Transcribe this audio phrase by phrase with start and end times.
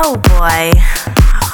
[0.00, 0.78] Oh boy.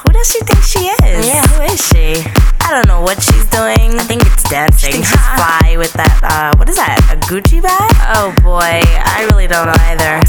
[0.00, 1.26] Who does she think she is?
[1.28, 2.24] Yeah, who is she?
[2.60, 3.98] I don't know what she's doing.
[3.98, 4.92] I think it's dancing.
[4.92, 6.96] She's fly with that, uh, what is that?
[7.12, 7.92] A Gucci bag?
[8.16, 8.80] Oh boy.
[8.80, 10.24] I really don't know either.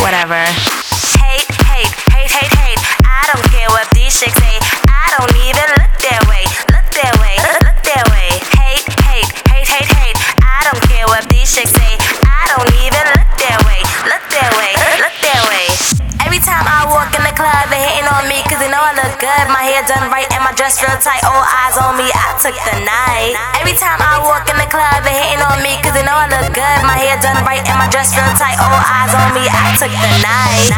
[0.00, 0.40] Whatever.
[19.86, 21.22] done right and my dress real tight.
[21.22, 23.38] All eyes on me, I took the night.
[23.62, 26.26] Every time I walk in the club, they hating on me cause they know I
[26.26, 26.78] look good.
[26.82, 28.58] My hair done right and my dress real tight.
[28.58, 30.70] All eyes on me, I took the night.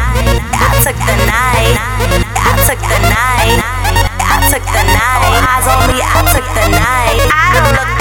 [0.53, 1.75] I took the night.
[2.37, 3.57] I took the night.
[4.21, 5.21] I took the night.
[5.25, 7.19] All eyes on me, I took the night.
[7.33, 7.98] I don't look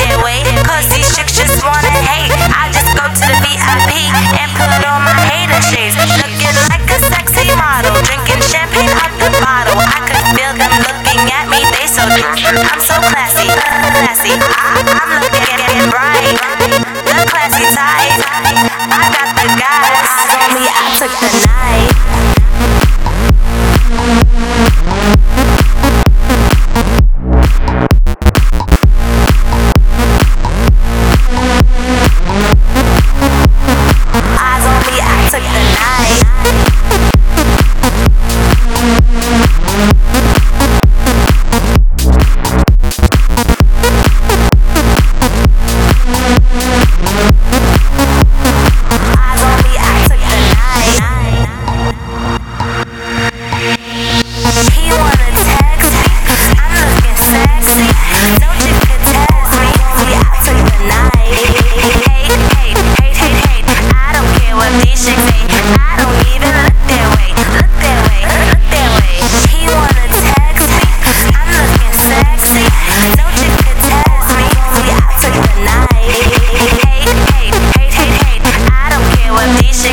[20.54, 22.37] me, I took the night.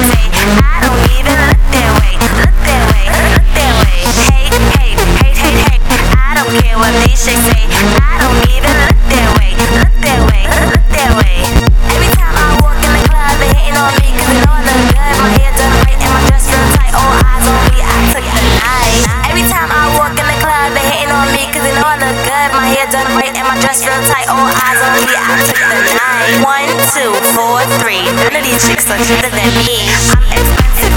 [0.02, 0.35] me.
[24.06, 25.14] tight, all eyes on me.
[25.18, 26.06] I took the.
[26.46, 28.06] One, two, four, three.
[28.16, 29.90] None of these chicks are cheaper than me.
[30.30, 30.95] I'm expensive.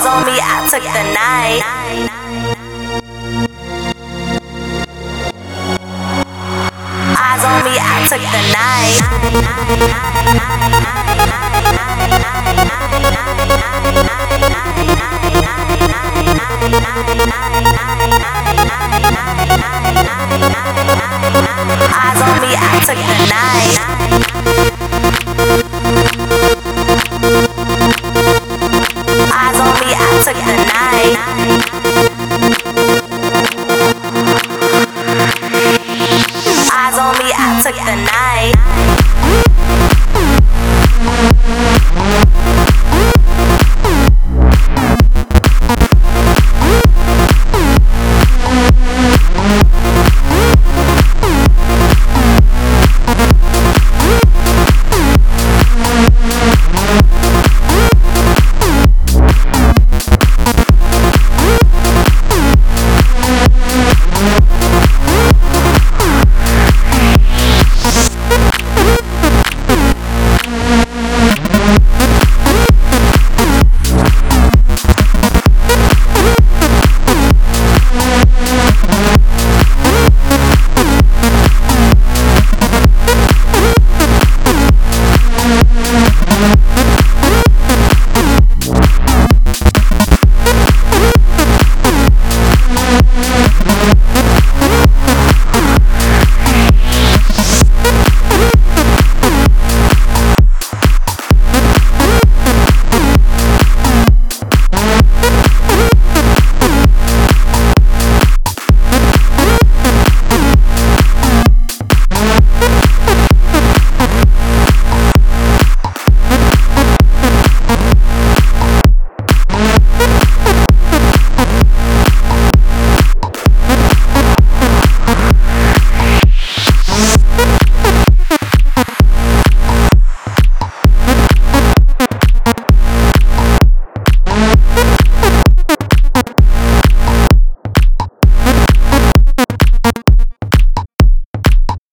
[0.00, 1.60] Eyes on me, I took the night.
[7.20, 8.40] Eyes on me, I took the
[10.40, 10.49] night.